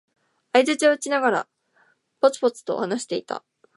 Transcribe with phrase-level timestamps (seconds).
[0.51, 1.47] 相づちを打ちながら、
[2.21, 3.45] ぽつぽつと話していた。